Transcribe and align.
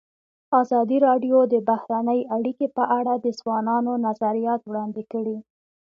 ازادي 0.61 0.97
راډیو 1.07 1.37
د 1.53 1.55
بهرنۍ 1.69 2.21
اړیکې 2.35 2.67
په 2.77 2.83
اړه 2.97 3.13
د 3.19 3.25
ځوانانو 3.39 3.91
نظریات 4.07 4.61
وړاندې 4.65 5.03
کړي. 5.11 5.37